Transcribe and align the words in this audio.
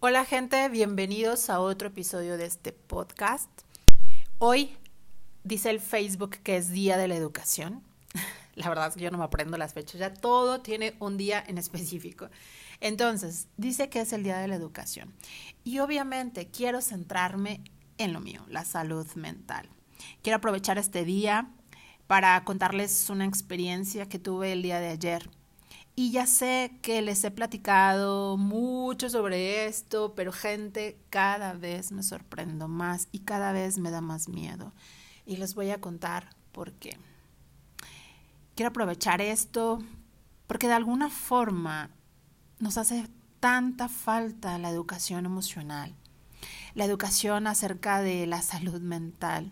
Hola 0.00 0.24
gente, 0.24 0.68
bienvenidos 0.68 1.50
a 1.50 1.58
otro 1.58 1.88
episodio 1.88 2.38
de 2.38 2.46
este 2.46 2.70
podcast. 2.70 3.50
Hoy 4.38 4.76
dice 5.42 5.70
el 5.70 5.80
Facebook 5.80 6.36
que 6.44 6.56
es 6.56 6.70
Día 6.70 6.96
de 6.96 7.08
la 7.08 7.16
Educación. 7.16 7.82
La 8.54 8.68
verdad 8.68 8.86
es 8.86 8.94
que 8.94 9.00
yo 9.00 9.10
no 9.10 9.18
me 9.18 9.24
aprendo 9.24 9.58
las 9.58 9.74
fechas, 9.74 9.98
ya 9.98 10.14
todo 10.14 10.60
tiene 10.60 10.94
un 11.00 11.16
día 11.16 11.42
en 11.44 11.58
específico. 11.58 12.28
Entonces, 12.78 13.48
dice 13.56 13.88
que 13.88 14.00
es 14.00 14.12
el 14.12 14.22
Día 14.22 14.38
de 14.38 14.46
la 14.46 14.54
Educación. 14.54 15.12
Y 15.64 15.80
obviamente 15.80 16.46
quiero 16.46 16.80
centrarme 16.80 17.64
en 17.98 18.12
lo 18.12 18.20
mío, 18.20 18.44
la 18.46 18.64
salud 18.64 19.04
mental. 19.16 19.68
Quiero 20.22 20.36
aprovechar 20.36 20.78
este 20.78 21.04
día 21.04 21.50
para 22.06 22.44
contarles 22.44 23.10
una 23.10 23.24
experiencia 23.24 24.08
que 24.08 24.20
tuve 24.20 24.52
el 24.52 24.62
día 24.62 24.78
de 24.78 24.90
ayer 24.90 25.28
y 25.98 26.12
ya 26.12 26.26
sé 26.26 26.78
que 26.80 27.02
les 27.02 27.24
he 27.24 27.32
platicado 27.32 28.36
mucho 28.36 29.10
sobre 29.10 29.66
esto, 29.66 30.14
pero 30.14 30.30
gente, 30.30 30.96
cada 31.10 31.54
vez 31.54 31.90
me 31.90 32.04
sorprendo 32.04 32.68
más 32.68 33.08
y 33.10 33.18
cada 33.24 33.50
vez 33.50 33.78
me 33.78 33.90
da 33.90 34.00
más 34.00 34.28
miedo. 34.28 34.72
Y 35.26 35.38
les 35.38 35.56
voy 35.56 35.70
a 35.70 35.80
contar 35.80 36.30
por 36.52 36.70
qué. 36.74 36.96
Quiero 38.54 38.68
aprovechar 38.68 39.20
esto 39.20 39.82
porque 40.46 40.68
de 40.68 40.74
alguna 40.74 41.10
forma 41.10 41.90
nos 42.60 42.78
hace 42.78 43.08
tanta 43.40 43.88
falta 43.88 44.56
la 44.58 44.70
educación 44.70 45.26
emocional, 45.26 45.96
la 46.74 46.84
educación 46.84 47.48
acerca 47.48 48.02
de 48.02 48.24
la 48.28 48.40
salud 48.42 48.80
mental. 48.80 49.50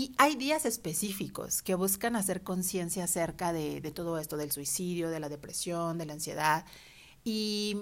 Y 0.00 0.14
hay 0.16 0.34
días 0.34 0.64
específicos 0.64 1.60
que 1.60 1.74
buscan 1.74 2.16
hacer 2.16 2.42
conciencia 2.42 3.04
acerca 3.04 3.52
de, 3.52 3.82
todo 3.94 4.16
esto, 4.16 4.38
del 4.38 4.50
suicidio, 4.50 5.10
de 5.10 5.20
la 5.20 5.28
depresión, 5.28 5.98
de 5.98 6.06
la 6.06 6.14
ansiedad, 6.14 6.64
y 7.22 7.76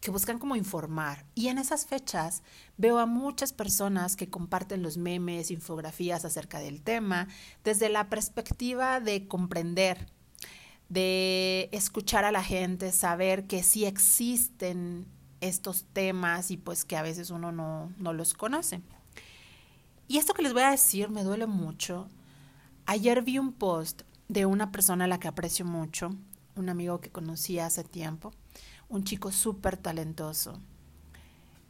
que 0.00 0.10
buscan 0.10 0.40
como 0.40 0.56
informar. 0.56 1.24
Y 1.36 1.46
en 1.46 1.58
esas 1.58 1.86
fechas 1.86 2.42
veo 2.78 2.98
a 2.98 3.06
muchas 3.06 3.52
personas 3.52 4.16
que 4.16 4.28
comparten 4.28 4.82
los 4.82 4.96
memes, 4.96 5.52
infografías 5.52 6.24
acerca 6.24 6.58
del 6.58 6.82
tema, 6.82 7.28
desde 7.62 7.88
la 7.88 8.10
perspectiva 8.10 8.98
de 8.98 9.28
comprender, 9.28 10.08
de 10.88 11.68
escuchar 11.70 12.24
a 12.24 12.32
la 12.32 12.42
gente, 12.42 12.90
saber 12.90 13.46
que 13.46 13.62
sí 13.62 13.84
existen 13.84 15.06
estos 15.40 15.84
temas 15.92 16.50
y 16.50 16.56
pues 16.56 16.84
que 16.84 16.96
a 16.96 17.02
veces 17.02 17.30
uno 17.30 17.52
no, 17.52 17.92
no 17.98 18.12
los 18.12 18.34
conoce. 18.34 18.82
Y 20.12 20.18
esto 20.18 20.34
que 20.34 20.42
les 20.42 20.52
voy 20.52 20.60
a 20.60 20.70
decir 20.72 21.08
me 21.08 21.24
duele 21.24 21.46
mucho. 21.46 22.06
Ayer 22.84 23.22
vi 23.22 23.38
un 23.38 23.54
post 23.54 24.02
de 24.28 24.44
una 24.44 24.70
persona 24.70 25.06
a 25.06 25.08
la 25.08 25.18
que 25.18 25.26
aprecio 25.26 25.64
mucho, 25.64 26.14
un 26.54 26.68
amigo 26.68 27.00
que 27.00 27.10
conocí 27.10 27.58
hace 27.58 27.82
tiempo, 27.82 28.34
un 28.90 29.04
chico 29.04 29.32
súper 29.32 29.78
talentoso. 29.78 30.60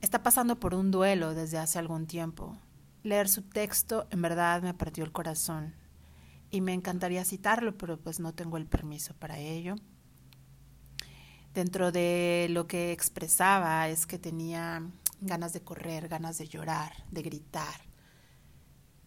Está 0.00 0.24
pasando 0.24 0.58
por 0.58 0.74
un 0.74 0.90
duelo 0.90 1.34
desde 1.34 1.58
hace 1.58 1.78
algún 1.78 2.08
tiempo. 2.08 2.58
Leer 3.04 3.28
su 3.28 3.42
texto 3.42 4.08
en 4.10 4.22
verdad 4.22 4.60
me 4.60 4.74
partió 4.74 5.04
el 5.04 5.12
corazón 5.12 5.76
y 6.50 6.62
me 6.62 6.74
encantaría 6.74 7.24
citarlo, 7.24 7.78
pero 7.78 7.96
pues 7.96 8.18
no 8.18 8.34
tengo 8.34 8.56
el 8.56 8.66
permiso 8.66 9.14
para 9.14 9.38
ello. 9.38 9.76
Dentro 11.54 11.92
de 11.92 12.48
lo 12.50 12.66
que 12.66 12.90
expresaba 12.90 13.88
es 13.88 14.04
que 14.04 14.18
tenía 14.18 14.82
ganas 15.20 15.52
de 15.52 15.60
correr, 15.60 16.08
ganas 16.08 16.38
de 16.38 16.48
llorar, 16.48 17.04
de 17.12 17.22
gritar 17.22 17.91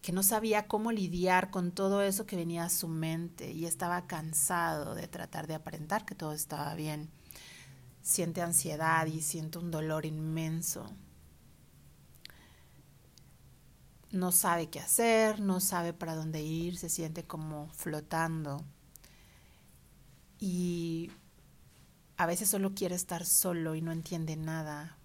que 0.06 0.12
no 0.12 0.22
sabía 0.22 0.68
cómo 0.68 0.92
lidiar 0.92 1.50
con 1.50 1.72
todo 1.72 2.00
eso 2.00 2.26
que 2.26 2.36
venía 2.36 2.62
a 2.62 2.70
su 2.70 2.86
mente 2.86 3.50
y 3.50 3.66
estaba 3.66 4.06
cansado 4.06 4.94
de 4.94 5.08
tratar 5.08 5.48
de 5.48 5.56
aparentar 5.56 6.06
que 6.06 6.14
todo 6.14 6.32
estaba 6.32 6.72
bien. 6.76 7.10
Siente 8.02 8.40
ansiedad 8.40 9.04
y 9.06 9.20
siente 9.20 9.58
un 9.58 9.72
dolor 9.72 10.06
inmenso. 10.06 10.86
No 14.12 14.30
sabe 14.30 14.70
qué 14.70 14.78
hacer, 14.78 15.40
no 15.40 15.58
sabe 15.58 15.92
para 15.92 16.14
dónde 16.14 16.40
ir, 16.40 16.78
se 16.78 16.88
siente 16.88 17.24
como 17.24 17.68
flotando. 17.70 18.62
Y 20.38 21.10
a 22.16 22.26
veces 22.26 22.48
solo 22.48 22.76
quiere 22.76 22.94
estar 22.94 23.26
solo 23.26 23.74
y 23.74 23.82
no 23.82 23.90
entiende 23.90 24.36
nada 24.36 24.98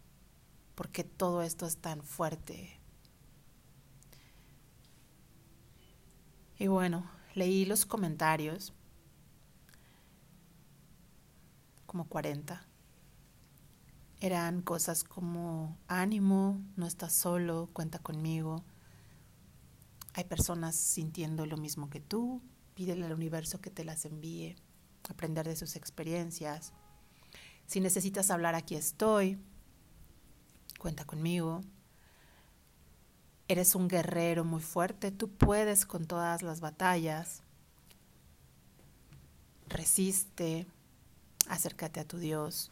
porque 0.75 1.03
todo 1.03 1.41
esto 1.41 1.65
es 1.65 1.77
tan 1.77 2.03
fuerte, 2.03 2.79
Y 6.61 6.67
bueno, 6.67 7.09
leí 7.33 7.65
los 7.65 7.87
comentarios, 7.87 8.71
como 11.87 12.07
40. 12.07 12.63
Eran 14.19 14.61
cosas 14.61 15.03
como 15.03 15.75
ánimo, 15.87 16.61
no 16.75 16.85
estás 16.85 17.13
solo, 17.13 17.67
cuenta 17.73 17.97
conmigo. 17.97 18.63
Hay 20.13 20.25
personas 20.25 20.75
sintiendo 20.75 21.47
lo 21.47 21.57
mismo 21.57 21.89
que 21.89 21.99
tú, 21.99 22.43
pídele 22.75 23.07
al 23.07 23.13
universo 23.13 23.59
que 23.59 23.71
te 23.71 23.83
las 23.83 24.05
envíe, 24.05 24.55
aprender 25.09 25.47
de 25.47 25.55
sus 25.55 25.75
experiencias. 25.75 26.73
Si 27.65 27.79
necesitas 27.79 28.29
hablar, 28.29 28.53
aquí 28.53 28.75
estoy, 28.75 29.39
cuenta 30.77 31.05
conmigo. 31.05 31.61
Eres 33.51 33.75
un 33.75 33.89
guerrero 33.89 34.45
muy 34.45 34.61
fuerte, 34.61 35.11
tú 35.11 35.27
puedes 35.27 35.85
con 35.85 36.05
todas 36.05 36.41
las 36.41 36.61
batallas. 36.61 37.43
Resiste, 39.67 40.65
acércate 41.49 41.99
a 41.99 42.07
tu 42.07 42.17
Dios. 42.17 42.71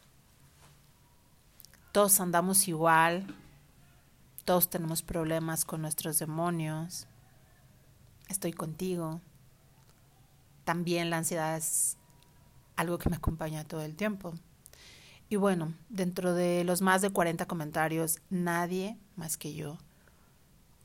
Todos 1.92 2.18
andamos 2.18 2.66
igual, 2.66 3.26
todos 4.46 4.70
tenemos 4.70 5.02
problemas 5.02 5.66
con 5.66 5.82
nuestros 5.82 6.18
demonios. 6.18 7.06
Estoy 8.30 8.54
contigo. 8.54 9.20
También 10.64 11.10
la 11.10 11.18
ansiedad 11.18 11.58
es 11.58 11.98
algo 12.76 12.96
que 12.96 13.10
me 13.10 13.16
acompaña 13.16 13.64
todo 13.64 13.82
el 13.82 13.96
tiempo. 13.96 14.32
Y 15.28 15.36
bueno, 15.36 15.74
dentro 15.90 16.32
de 16.32 16.64
los 16.64 16.80
más 16.80 17.02
de 17.02 17.10
40 17.10 17.44
comentarios, 17.44 18.18
nadie 18.30 18.96
más 19.14 19.36
que 19.36 19.52
yo 19.52 19.76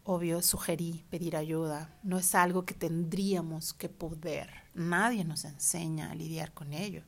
Obvio, 0.08 0.44
sugerí 0.44 1.04
pedir 1.10 1.36
ayuda. 1.36 1.90
No 2.04 2.20
es 2.20 2.36
algo 2.36 2.64
que 2.64 2.76
tendríamos 2.76 3.74
que 3.74 3.90
poder. 3.90 4.52
Nadie 4.76 5.26
nos 5.26 5.46
enseña 5.46 6.12
a 6.12 6.16
lidiar 6.16 6.54
con 6.54 6.74
ello. 6.74 7.02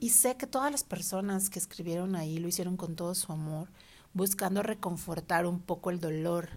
Y 0.00 0.10
sé 0.10 0.36
que 0.36 0.48
todas 0.48 0.72
las 0.72 0.82
personas 0.82 1.48
que 1.48 1.60
escribieron 1.60 2.16
ahí 2.16 2.38
lo 2.38 2.48
hicieron 2.48 2.76
con 2.76 2.96
todo 2.96 3.14
su 3.14 3.30
amor, 3.30 3.68
buscando 4.14 4.64
reconfortar 4.64 5.46
un 5.46 5.60
poco 5.60 5.90
el 5.90 6.00
dolor 6.00 6.48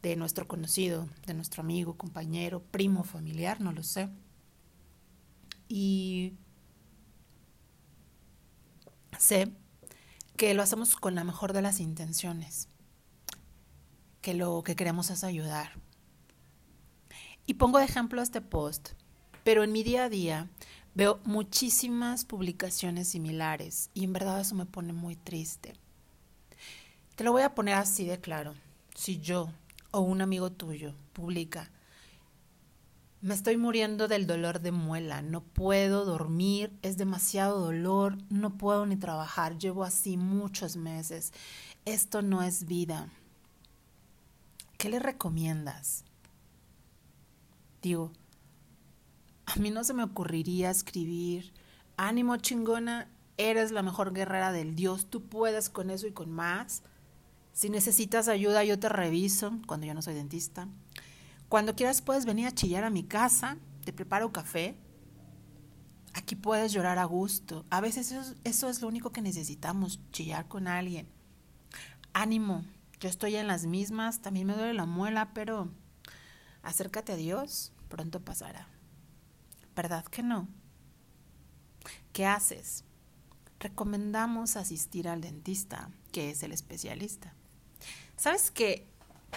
de 0.00 0.14
nuestro 0.14 0.46
conocido, 0.46 1.08
de 1.26 1.34
nuestro 1.34 1.62
amigo, 1.62 1.96
compañero, 1.96 2.62
primo, 2.62 3.02
familiar, 3.02 3.60
no 3.60 3.72
lo 3.72 3.82
sé. 3.82 4.10
Y 5.66 6.34
sé 9.18 9.50
que 10.36 10.54
lo 10.54 10.62
hacemos 10.62 10.94
con 10.94 11.16
la 11.16 11.24
mejor 11.24 11.52
de 11.52 11.62
las 11.62 11.80
intenciones 11.80 12.68
que 14.24 14.32
lo 14.32 14.62
que 14.62 14.74
queremos 14.74 15.10
es 15.10 15.22
ayudar. 15.22 15.72
Y 17.44 17.54
pongo 17.54 17.78
de 17.78 17.84
ejemplo 17.84 18.22
este 18.22 18.40
post, 18.40 18.92
pero 19.44 19.62
en 19.62 19.70
mi 19.70 19.82
día 19.82 20.04
a 20.04 20.08
día 20.08 20.48
veo 20.94 21.20
muchísimas 21.24 22.24
publicaciones 22.24 23.08
similares 23.08 23.90
y 23.92 24.02
en 24.02 24.14
verdad 24.14 24.40
eso 24.40 24.54
me 24.54 24.64
pone 24.64 24.94
muy 24.94 25.14
triste. 25.14 25.74
Te 27.16 27.24
lo 27.24 27.32
voy 27.32 27.42
a 27.42 27.54
poner 27.54 27.74
así 27.74 28.06
de 28.06 28.18
claro. 28.18 28.54
Si 28.94 29.20
yo 29.20 29.50
o 29.90 30.00
un 30.00 30.22
amigo 30.22 30.50
tuyo 30.50 30.94
publica, 31.12 31.70
me 33.20 33.34
estoy 33.34 33.58
muriendo 33.58 34.08
del 34.08 34.26
dolor 34.26 34.62
de 34.62 34.72
muela, 34.72 35.20
no 35.20 35.42
puedo 35.42 36.06
dormir, 36.06 36.72
es 36.80 36.96
demasiado 36.96 37.60
dolor, 37.60 38.16
no 38.30 38.56
puedo 38.56 38.86
ni 38.86 38.96
trabajar, 38.96 39.58
llevo 39.58 39.84
así 39.84 40.16
muchos 40.16 40.78
meses, 40.78 41.34
esto 41.84 42.22
no 42.22 42.42
es 42.42 42.64
vida. 42.64 43.10
¿Qué 44.78 44.88
le 44.88 44.98
recomiendas? 44.98 46.04
Digo, 47.82 48.12
a 49.46 49.56
mí 49.56 49.70
no 49.70 49.84
se 49.84 49.94
me 49.94 50.02
ocurriría 50.02 50.70
escribir, 50.70 51.52
ánimo 51.96 52.36
chingona, 52.38 53.08
eres 53.36 53.72
la 53.72 53.82
mejor 53.82 54.12
guerrera 54.12 54.52
del 54.52 54.74
Dios, 54.74 55.06
tú 55.06 55.22
puedes 55.22 55.68
con 55.68 55.90
eso 55.90 56.06
y 56.06 56.12
con 56.12 56.30
más. 56.30 56.82
Si 57.52 57.70
necesitas 57.70 58.28
ayuda, 58.28 58.64
yo 58.64 58.78
te 58.78 58.88
reviso 58.88 59.52
cuando 59.66 59.86
yo 59.86 59.94
no 59.94 60.02
soy 60.02 60.14
dentista. 60.14 60.68
Cuando 61.48 61.76
quieras 61.76 62.02
puedes 62.02 62.26
venir 62.26 62.46
a 62.46 62.54
chillar 62.54 62.84
a 62.84 62.90
mi 62.90 63.04
casa, 63.04 63.58
te 63.84 63.92
preparo 63.92 64.32
café. 64.32 64.76
Aquí 66.14 66.36
puedes 66.36 66.72
llorar 66.72 66.98
a 66.98 67.04
gusto. 67.04 67.64
A 67.70 67.80
veces 67.80 68.10
eso, 68.12 68.34
eso 68.44 68.68
es 68.68 68.80
lo 68.80 68.88
único 68.88 69.10
que 69.10 69.22
necesitamos, 69.22 70.00
chillar 70.10 70.48
con 70.48 70.66
alguien. 70.66 71.08
Ánimo, 72.12 72.64
yo 73.04 73.10
estoy 73.10 73.36
en 73.36 73.46
las 73.46 73.66
mismas, 73.66 74.22
también 74.22 74.46
me 74.46 74.54
duele 74.54 74.72
la 74.72 74.86
muela, 74.86 75.34
pero 75.34 75.68
acércate 76.62 77.12
a 77.12 77.16
Dios, 77.16 77.70
pronto 77.88 78.20
pasará. 78.20 78.66
¿Verdad 79.76 80.04
que 80.06 80.22
no? 80.22 80.48
¿Qué 82.12 82.24
haces? 82.24 82.84
recomendamos 83.64 84.56
asistir 84.56 85.08
al 85.08 85.22
dentista, 85.22 85.90
que 86.12 86.30
es 86.30 86.42
el 86.42 86.52
especialista. 86.52 87.32
¿Sabes 88.16 88.50
qué? 88.50 88.86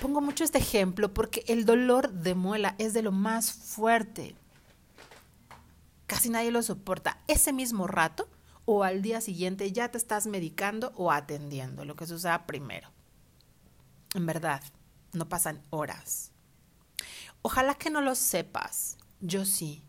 Pongo 0.01 0.19
mucho 0.19 0.43
este 0.43 0.57
ejemplo 0.57 1.13
porque 1.13 1.43
el 1.47 1.65
dolor 1.65 2.11
de 2.11 2.35
muela 2.35 2.75
es 2.77 2.93
de 2.93 3.01
lo 3.01 3.13
más 3.13 3.51
fuerte. 3.51 4.35
Casi 6.07 6.29
nadie 6.29 6.51
lo 6.51 6.61
soporta. 6.61 7.19
Ese 7.27 7.53
mismo 7.53 7.87
rato 7.87 8.27
o 8.65 8.83
al 8.83 9.01
día 9.01 9.21
siguiente 9.21 9.71
ya 9.71 9.89
te 9.89 9.97
estás 9.97 10.27
medicando 10.27 10.91
o 10.97 11.11
atendiendo, 11.11 11.85
lo 11.85 11.95
que 11.95 12.05
suceda 12.05 12.45
primero. 12.45 12.96
En 14.17 14.25
verdad, 14.25 14.63
no 15.13 15.29
pasan 15.29 15.61
horas. 15.69 16.31
Ojalá 17.43 17.75
que 17.75 17.91
no 17.91 18.01
lo 18.01 18.15
sepas, 18.15 18.97
yo 19.21 19.45
sí. 19.45 19.83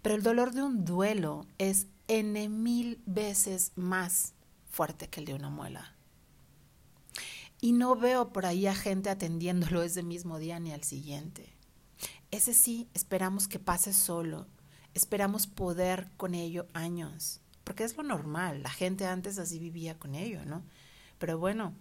Pero 0.00 0.14
el 0.14 0.22
dolor 0.22 0.52
de 0.52 0.62
un 0.62 0.86
duelo 0.86 1.46
es 1.58 1.86
N 2.08 2.48
mil 2.48 3.02
veces 3.04 3.72
más 3.76 4.32
fuerte 4.70 5.10
que 5.10 5.20
el 5.20 5.26
de 5.26 5.34
una 5.34 5.50
muela. 5.50 5.94
Y 7.60 7.72
no 7.72 7.96
veo 7.96 8.32
por 8.32 8.46
ahí 8.46 8.66
a 8.66 8.74
gente 8.74 9.10
atendiéndolo 9.10 9.82
ese 9.82 10.02
mismo 10.02 10.38
día 10.38 10.58
ni 10.58 10.72
al 10.72 10.82
siguiente. 10.82 11.54
Ese 12.30 12.54
sí, 12.54 12.88
esperamos 12.94 13.46
que 13.46 13.58
pase 13.58 13.92
solo. 13.92 14.46
Esperamos 14.94 15.46
poder 15.46 16.08
con 16.16 16.34
ello 16.34 16.66
años. 16.72 17.42
Porque 17.62 17.84
es 17.84 17.94
lo 17.94 18.04
normal. 18.04 18.62
La 18.62 18.70
gente 18.70 19.06
antes 19.06 19.38
así 19.38 19.58
vivía 19.58 19.98
con 19.98 20.14
ello, 20.14 20.46
¿no? 20.46 20.64
Pero 21.18 21.38
bueno, 21.38 21.74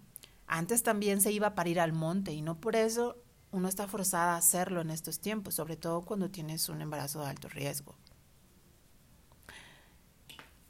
antes 0.53 0.83
también 0.83 1.19
se 1.19 1.31
iba 1.31 1.55
para 1.55 1.69
ir 1.69 1.79
al 1.79 1.94
monte 1.94 2.31
y 2.31 2.44
no 2.44 2.61
por 2.61 2.75
eso 2.75 3.17
uno 3.50 3.67
está 3.67 3.88
forzada 3.88 4.35
a 4.35 4.38
hacerlo 4.38 4.81
en 4.81 4.91
estos 4.91 5.19
tiempos, 5.19 5.55
sobre 5.55 5.77
todo 5.77 6.05
cuando 6.05 6.29
tienes 6.29 6.69
un 6.69 6.79
embarazo 6.79 7.21
de 7.21 7.27
alto 7.27 7.50
riesgo. 7.50 7.95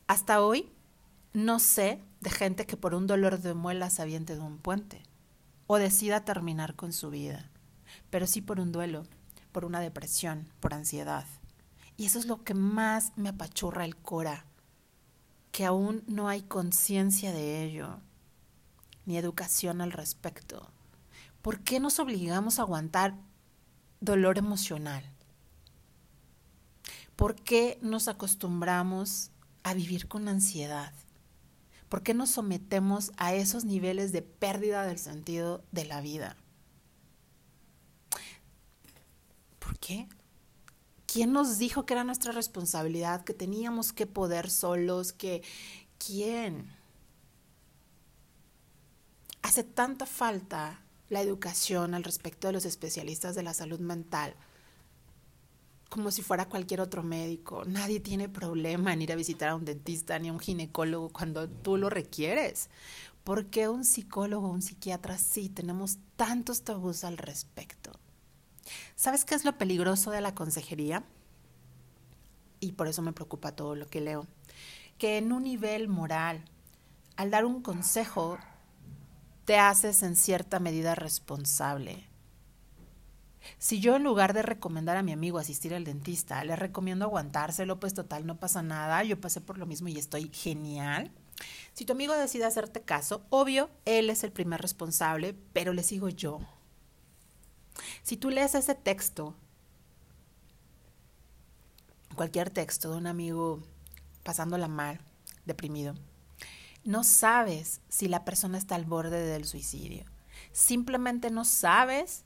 Hasta 0.07 0.41
hoy 0.41 0.71
no 1.33 1.59
sé 1.59 1.99
de 2.21 2.29
gente 2.29 2.65
que 2.65 2.77
por 2.77 2.95
un 2.95 3.07
dolor 3.07 3.41
de 3.41 3.53
muela 3.53 3.89
se 3.89 4.01
aviente 4.01 4.35
de 4.35 4.41
un 4.41 4.57
puente 4.57 5.03
o 5.67 5.75
decida 5.75 6.23
terminar 6.23 6.77
con 6.77 6.93
su 6.93 7.09
vida, 7.09 7.51
pero 8.09 8.25
sí 8.25 8.39
por 8.39 8.61
un 8.61 8.71
duelo, 8.71 9.03
por 9.51 9.65
una 9.65 9.81
depresión, 9.81 10.47
por 10.61 10.73
ansiedad. 10.73 11.25
Y 11.97 12.05
eso 12.05 12.19
es 12.19 12.25
lo 12.25 12.45
que 12.45 12.53
más 12.53 13.11
me 13.17 13.27
apachurra 13.27 13.83
el 13.83 13.97
cora, 13.97 14.45
que 15.51 15.65
aún 15.65 16.05
no 16.07 16.29
hay 16.29 16.41
conciencia 16.43 17.33
de 17.33 17.65
ello, 17.65 17.99
ni 19.05 19.17
educación 19.17 19.81
al 19.81 19.91
respecto. 19.91 20.71
¿Por 21.41 21.59
qué 21.59 21.79
nos 21.79 21.99
obligamos 21.99 22.57
a 22.57 22.63
aguantar 22.63 23.15
dolor 23.99 24.37
emocional? 24.37 25.03
¿Por 27.15 27.35
qué 27.35 27.77
nos 27.81 28.07
acostumbramos 28.07 29.31
a 29.63 29.73
vivir 29.73 30.07
con 30.07 30.27
ansiedad? 30.27 30.93
¿Por 31.89 32.01
qué 32.01 32.13
nos 32.13 32.31
sometemos 32.31 33.11
a 33.17 33.33
esos 33.35 33.65
niveles 33.65 34.11
de 34.11 34.23
pérdida 34.23 34.85
del 34.85 34.97
sentido 34.97 35.63
de 35.71 35.85
la 35.85 36.01
vida? 36.01 36.37
¿Por 39.59 39.77
qué? 39.79 40.07
¿Quién 41.05 41.31
nos 41.31 41.59
dijo 41.59 41.85
que 41.85 41.93
era 41.93 42.03
nuestra 42.03 42.31
responsabilidad, 42.31 43.23
que 43.23 43.35
teníamos 43.35 43.93
que 43.93 44.07
poder 44.07 44.49
solos, 44.49 45.13
que 45.13 45.43
quién? 45.99 46.73
Hace 49.43 49.63
tanta 49.63 50.07
falta 50.07 50.81
la 51.09 51.21
educación 51.21 51.93
al 51.93 52.03
respecto 52.03 52.47
de 52.47 52.53
los 52.53 52.65
especialistas 52.65 53.35
de 53.35 53.43
la 53.43 53.53
salud 53.53 53.79
mental 53.79 54.35
como 55.93 56.09
si 56.09 56.23
fuera 56.23 56.49
cualquier 56.49 56.81
otro 56.81 57.03
médico. 57.03 57.65
Nadie 57.65 57.99
tiene 57.99 58.27
problema 58.27 58.93
en 58.93 59.03
ir 59.03 59.11
a 59.11 59.15
visitar 59.15 59.49
a 59.49 59.55
un 59.55 59.63
dentista 59.63 60.17
ni 60.17 60.29
a 60.29 60.33
un 60.33 60.39
ginecólogo 60.39 61.09
cuando 61.09 61.47
tú 61.47 61.77
lo 61.77 61.87
requieres. 61.87 62.71
¿Por 63.23 63.45
qué 63.51 63.69
un 63.69 63.85
psicólogo 63.85 64.47
o 64.47 64.51
un 64.51 64.63
psiquiatra 64.63 65.19
sí 65.19 65.49
tenemos 65.49 65.99
tantos 66.15 66.63
tabús 66.63 67.03
al 67.03 67.19
respecto? 67.19 67.91
¿Sabes 68.95 69.23
qué 69.23 69.35
es 69.35 69.45
lo 69.45 69.55
peligroso 69.59 70.09
de 70.09 70.21
la 70.21 70.33
consejería? 70.33 71.03
Y 72.59 72.71
por 72.71 72.87
eso 72.87 73.03
me 73.03 73.13
preocupa 73.13 73.55
todo 73.55 73.75
lo 73.75 73.85
que 73.85 74.01
leo. 74.01 74.25
Que 74.97 75.19
en 75.19 75.31
un 75.31 75.43
nivel 75.43 75.89
moral, 75.89 76.43
al 77.17 77.29
dar 77.29 77.45
un 77.45 77.61
consejo, 77.61 78.39
te 79.45 79.57
haces 79.57 80.03
en 80.03 80.15
cierta 80.15 80.59
medida 80.59 80.95
responsable 80.95 82.07
si 83.57 83.79
yo 83.79 83.95
en 83.95 84.03
lugar 84.03 84.33
de 84.33 84.41
recomendar 84.41 84.97
a 84.97 85.03
mi 85.03 85.11
amigo 85.11 85.39
asistir 85.39 85.73
al 85.73 85.83
dentista, 85.83 86.43
le 86.43 86.55
recomiendo 86.55 87.05
aguantárselo, 87.05 87.79
pues 87.79 87.93
total, 87.93 88.25
no 88.25 88.39
pasa 88.39 88.61
nada, 88.61 89.03
yo 89.03 89.19
pasé 89.19 89.41
por 89.41 89.57
lo 89.57 89.65
mismo 89.65 89.87
y 89.87 89.97
estoy 89.97 90.29
genial. 90.33 91.11
Si 91.73 91.85
tu 91.85 91.93
amigo 91.93 92.13
decide 92.13 92.45
hacerte 92.45 92.81
caso, 92.81 93.25
obvio, 93.29 93.69
él 93.85 94.09
es 94.09 94.23
el 94.23 94.31
primer 94.31 94.61
responsable, 94.61 95.35
pero 95.53 95.73
le 95.73 95.83
sigo 95.83 96.09
yo. 96.09 96.39
Si 98.03 98.17
tú 98.17 98.29
lees 98.29 98.55
ese 98.55 98.75
texto, 98.75 99.35
cualquier 102.15 102.49
texto 102.49 102.91
de 102.91 102.97
un 102.97 103.07
amigo 103.07 103.63
pasándola 104.23 104.67
mal, 104.67 104.99
deprimido, 105.45 105.95
no 106.83 107.03
sabes 107.03 107.81
si 107.87 108.07
la 108.07 108.25
persona 108.25 108.57
está 108.57 108.75
al 108.75 108.85
borde 108.85 109.21
del 109.25 109.45
suicidio. 109.45 110.05
Simplemente 110.51 111.31
no 111.31 111.45
sabes 111.45 112.25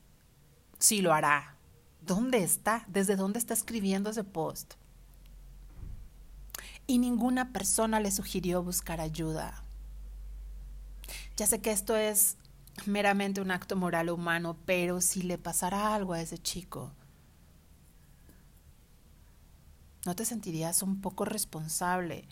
si 0.79 1.01
lo 1.01 1.13
hará. 1.13 1.55
¿Dónde 2.01 2.43
está? 2.43 2.85
¿Desde 2.87 3.15
dónde 3.15 3.39
está 3.39 3.53
escribiendo 3.53 4.09
ese 4.09 4.23
post? 4.23 4.75
Y 6.87 6.99
ninguna 6.99 7.51
persona 7.51 7.99
le 7.99 8.11
sugirió 8.11 8.63
buscar 8.63 9.01
ayuda. 9.01 9.63
Ya 11.35 11.45
sé 11.45 11.61
que 11.61 11.71
esto 11.71 11.95
es 11.95 12.37
meramente 12.85 13.41
un 13.41 13.51
acto 13.51 13.75
moral 13.75 14.09
humano, 14.09 14.57
pero 14.65 15.01
si 15.01 15.21
le 15.21 15.37
pasara 15.37 15.93
algo 15.93 16.13
a 16.13 16.21
ese 16.21 16.37
chico, 16.37 16.91
¿no 20.05 20.15
te 20.15 20.25
sentirías 20.25 20.81
un 20.81 21.01
poco 21.01 21.25
responsable 21.25 22.27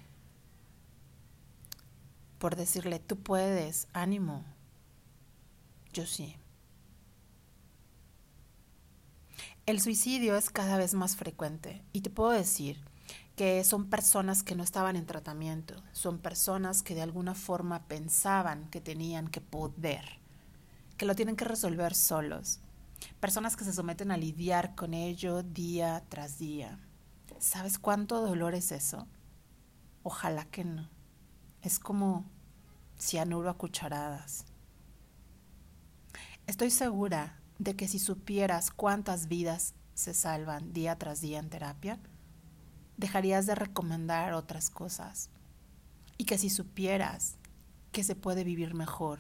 por 2.45 2.55
decirle, 2.55 2.99
tú 2.99 3.17
puedes, 3.17 3.87
ánimo? 3.91 4.45
Yo 5.93 6.05
sí. 6.05 6.35
El 9.65 9.81
suicidio 9.81 10.35
es 10.35 10.51
cada 10.51 10.77
vez 10.77 10.93
más 10.93 11.15
frecuente 11.15 11.83
y 11.91 12.01
te 12.01 12.11
puedo 12.11 12.29
decir 12.29 12.77
que 13.35 13.63
son 13.63 13.89
personas 13.89 14.43
que 14.43 14.53
no 14.53 14.61
estaban 14.61 14.95
en 14.95 15.07
tratamiento, 15.07 15.81
son 15.91 16.19
personas 16.19 16.83
que 16.83 16.93
de 16.93 17.01
alguna 17.01 17.33
forma 17.33 17.87
pensaban 17.87 18.69
que 18.69 18.79
tenían 18.79 19.27
que 19.27 19.41
poder, 19.41 20.05
que 20.97 21.07
lo 21.07 21.15
tienen 21.15 21.37
que 21.37 21.45
resolver 21.45 21.95
solos, 21.95 22.59
personas 23.19 23.55
que 23.55 23.63
se 23.63 23.73
someten 23.73 24.11
a 24.11 24.17
lidiar 24.17 24.75
con 24.75 24.93
ello 24.93 25.41
día 25.41 26.03
tras 26.09 26.37
día. 26.37 26.77
¿Sabes 27.39 27.79
cuánto 27.79 28.21
dolor 28.21 28.53
es 28.53 28.71
eso? 28.71 29.07
Ojalá 30.03 30.45
que 30.45 30.63
no. 30.63 30.91
Es 31.63 31.79
como 31.79 32.34
cianuro 32.99 33.49
a 33.49 33.57
cucharadas. 33.57 34.45
Estoy 36.47 36.69
segura 36.71 37.39
de 37.59 37.75
que 37.75 37.87
si 37.87 37.99
supieras 37.99 38.71
cuántas 38.71 39.27
vidas 39.27 39.73
se 39.93 40.13
salvan 40.13 40.73
día 40.73 40.97
tras 40.97 41.21
día 41.21 41.39
en 41.39 41.49
terapia, 41.49 41.99
dejarías 42.97 43.45
de 43.45 43.55
recomendar 43.55 44.33
otras 44.33 44.69
cosas. 44.69 45.29
Y 46.17 46.25
que 46.25 46.37
si 46.37 46.49
supieras 46.49 47.37
que 47.91 48.03
se 48.03 48.15
puede 48.15 48.43
vivir 48.43 48.73
mejor, 48.73 49.19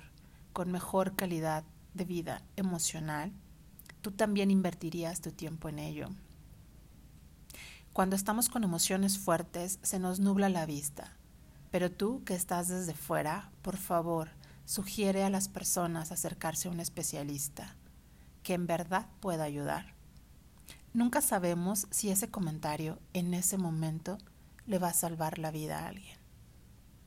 con 0.53 0.71
mejor 0.71 1.15
calidad 1.15 1.63
de 1.93 2.05
vida 2.05 2.41
emocional, 2.55 3.31
tú 4.01 4.11
también 4.11 4.51
invertirías 4.51 5.21
tu 5.21 5.31
tiempo 5.31 5.67
en 5.69 5.79
ello. 5.79 6.09
Cuando 7.93 8.15
estamos 8.15 8.49
con 8.49 8.63
emociones 8.63 9.17
fuertes, 9.17 9.79
se 9.81 9.99
nos 9.99 10.19
nubla 10.19 10.49
la 10.49 10.65
vista. 10.65 11.17
Pero 11.75 11.91
tú 11.91 12.23
que 12.23 12.35
estás 12.35 12.69
desde 12.69 12.93
fuera, 12.93 13.51
por 13.61 13.75
favor, 13.75 14.29
sugiere 14.63 15.25
a 15.25 15.29
las 15.29 15.49
personas 15.49 16.13
acercarse 16.13 16.69
a 16.69 16.71
un 16.71 16.79
especialista 16.79 17.75
que 18.43 18.53
en 18.53 18.65
verdad 18.65 19.07
pueda 19.19 19.43
ayudar. 19.43 19.93
Nunca 20.93 21.19
sabemos 21.19 21.87
si 21.91 22.11
ese 22.11 22.31
comentario 22.31 22.97
en 23.11 23.33
ese 23.33 23.57
momento 23.57 24.17
le 24.65 24.79
va 24.79 24.87
a 24.87 24.93
salvar 24.93 25.37
la 25.37 25.51
vida 25.51 25.79
a 25.79 25.89
alguien. 25.89 26.14